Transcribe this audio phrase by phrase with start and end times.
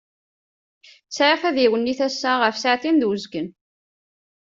[1.15, 3.47] Sεiɣ tadiwennit assa ɣef ssaεtin d uzgen.